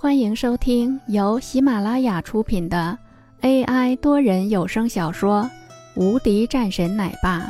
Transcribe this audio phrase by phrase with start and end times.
[0.00, 2.96] 欢迎收听由喜马拉雅出品的
[3.40, 5.42] AI 多人有声小说
[6.00, 7.40] 《无敌战神奶爸》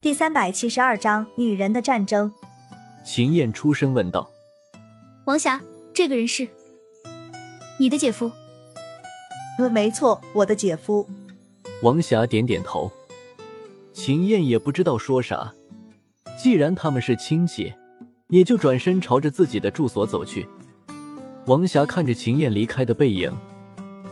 [0.00, 2.32] 第三百七十二章：女人的战争。
[3.04, 4.30] 秦燕出声问道
[5.26, 5.60] ：“王霞，
[5.92, 6.46] 这个人是
[7.80, 8.30] 你的姐夫
[9.58, 11.04] ？”“呃，没错，我的姐夫。”
[11.82, 12.92] 王霞点点头。
[13.92, 15.52] 秦燕也不知道说啥，
[16.40, 17.74] 既然他们是亲戚。
[18.28, 20.46] 也就转身朝着自己的住所走去。
[21.46, 23.32] 王霞看着秦燕离开的背影，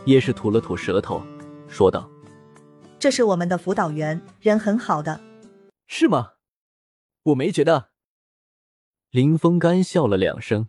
[0.05, 1.21] 也是吐了吐舌头，
[1.67, 2.09] 说道
[2.97, 5.21] ：“这是我们的辅导员，人很好的，
[5.87, 6.33] 是吗？
[7.23, 7.89] 我没觉得。”
[9.11, 10.67] 林峰干笑了两声：“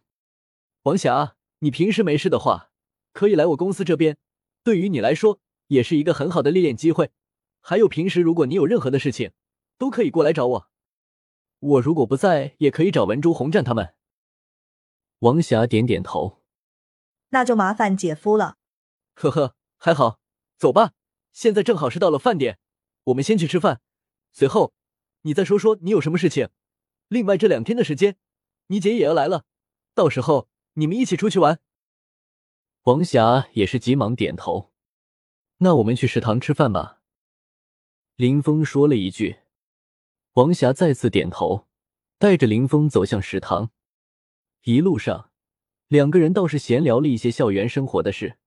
[0.84, 2.68] 王霞，你平时没事的话，
[3.14, 4.18] 可以来我公司这边，
[4.62, 7.10] 对于你来说也是一个很好的历练机会。
[7.62, 9.32] 还有平时如果你有任何的事情，
[9.78, 10.68] 都可以过来找我。”
[11.60, 13.94] 我如果不在，也可以找文珠、红战他们。
[15.20, 16.42] 王霞点点头，
[17.30, 18.56] 那就麻烦姐夫了。
[19.14, 20.20] 呵呵，还好，
[20.56, 20.92] 走吧。
[21.32, 22.58] 现在正好是到了饭点，
[23.04, 23.80] 我们先去吃饭。
[24.32, 24.72] 随后，
[25.22, 26.48] 你再说说你有什么事情。
[27.08, 28.16] 另外，这两天的时间，
[28.68, 29.44] 你姐也要来了，
[29.94, 31.60] 到时候你们一起出去玩。
[32.84, 34.72] 王霞也是急忙点头。
[35.58, 37.00] 那我们去食堂吃饭吧。
[38.14, 39.40] 林峰说了一句。
[40.38, 41.66] 王霞再次点头，
[42.16, 43.72] 带着林峰走向食堂。
[44.62, 45.32] 一路上，
[45.88, 48.38] 两个人倒是闲聊了一些校园生活的事。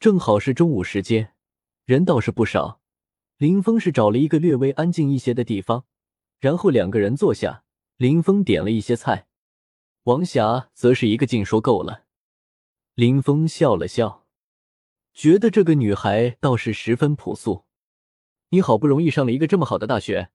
[0.00, 1.34] 正好是中午时间，
[1.84, 2.80] 人倒是不少。
[3.36, 5.84] 林峰是找了一个略微安静一些的地方，
[6.40, 7.64] 然后两个人坐下。
[7.98, 9.26] 林峰点了一些菜，
[10.04, 12.04] 王霞则是一个劲说够了。
[12.94, 14.24] 林峰笑了笑，
[15.12, 17.66] 觉得这个女孩倒是十分朴素。
[18.48, 20.30] 你好不容易上了一个这么好的大学。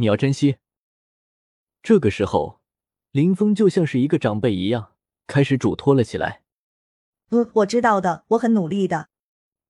[0.00, 0.56] 你要珍惜。
[1.82, 2.62] 这个时候，
[3.10, 4.94] 林峰就像是一个长辈一样，
[5.26, 6.42] 开始嘱托了起来。
[7.28, 9.10] 嗯，我知道的，我很努力的。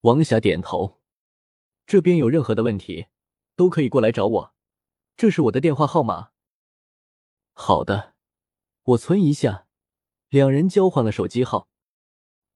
[0.03, 1.01] 王霞点头。
[1.85, 3.09] 这边有任何的问题，
[3.57, 4.55] 都可以过来找我，
[5.17, 6.31] 这是我的电话号码。
[7.53, 8.15] 好的，
[8.85, 9.67] 我存一下。
[10.29, 11.69] 两人交换了手机号，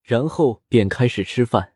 [0.00, 1.75] 然后便开始吃饭。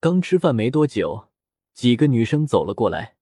[0.00, 1.28] 刚吃饭没多久，
[1.74, 3.18] 几个女生走了过来。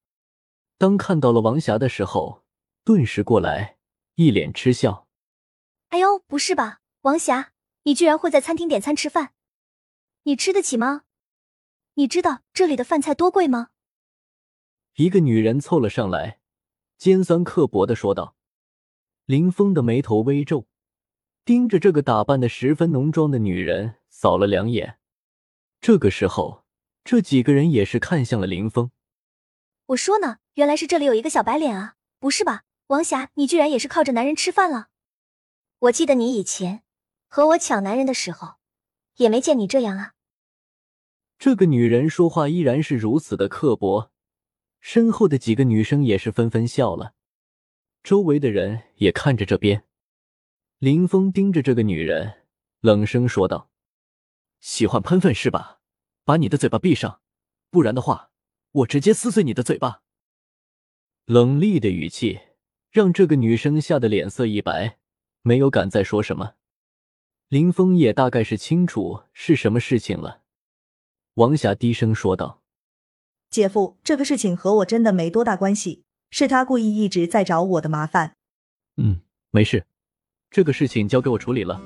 [0.78, 2.44] 当看到了王霞的时候，
[2.84, 3.78] 顿时过来，
[4.14, 5.08] 一脸嗤笑。
[5.88, 7.52] 哎呦，不是吧，王霞，
[7.82, 9.32] 你居然会在餐厅点餐吃饭？
[10.22, 11.02] 你吃得起吗？
[11.94, 13.70] 你知道这里的饭菜多贵吗？
[14.94, 16.38] 一个女人凑了上来，
[16.96, 18.36] 尖酸刻薄的说道。
[19.24, 20.68] 林峰的眉头微皱，
[21.44, 25.00] 盯着这个打扮的十分浓妆的女人扫了两眼。
[25.80, 26.64] 这个时候，
[27.02, 28.92] 这几个人也是看向了林峰。
[29.86, 31.94] 我说呢，原来是这里有一个小白脸啊！
[32.18, 34.88] 不是吧，王霞，你居然也是靠着男人吃饭了？
[35.78, 36.82] 我记得你以前
[37.28, 38.56] 和我抢男人的时候，
[39.18, 40.14] 也没见你这样啊。
[41.38, 44.10] 这个女人说话依然是如此的刻薄，
[44.80, 47.14] 身后的几个女生也是纷纷笑了，
[48.02, 49.84] 周围的人也看着这边。
[50.78, 52.42] 林峰盯着这个女人，
[52.80, 53.70] 冷声说道
[54.58, 55.78] ：“喜欢喷粪是吧？
[56.24, 57.20] 把你的嘴巴闭上，
[57.70, 58.32] 不然的话。”
[58.72, 60.02] 我直接撕碎你的嘴巴！
[61.28, 62.40] 冷厉的语气
[62.90, 64.96] 让这个女生吓得脸色一白，
[65.42, 66.54] 没有敢再说什么。
[67.48, 70.40] 林峰也大概是清楚是什么事情了。
[71.34, 72.62] 王霞低声说道
[73.50, 78.36] ：“姐夫，这个事情和我真的没多大关系，是他故意一直在找我的麻烦。”
[78.96, 79.84] 嗯，没事，
[80.48, 81.78] 这个事情交给我处理了。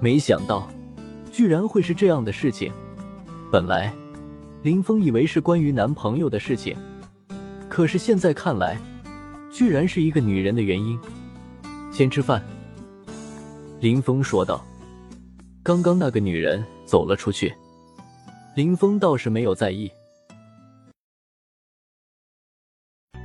[0.00, 0.68] 没想到，
[1.30, 2.72] 居然会是这样的事情。
[3.52, 3.94] 本来。
[4.64, 6.76] 林峰以为是关于男朋友的事情，
[7.68, 8.76] 可是现在看来，
[9.52, 10.98] 居然是一个女人的原因。
[11.92, 12.42] 先吃饭，
[13.80, 14.64] 林峰说道。
[15.62, 17.54] 刚刚那个女人走了出去，
[18.56, 19.90] 林峰倒是没有在意。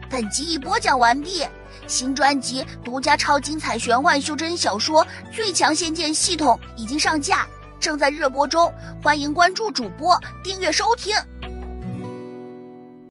[0.09, 1.43] 本集已播讲完毕，
[1.87, 7.47] 新专辑独家超精彩玄幻修真小说《最强仙剑系统》已经上架。
[7.79, 8.71] 正在热播中，
[9.01, 11.15] 欢迎关注主播，订阅收听。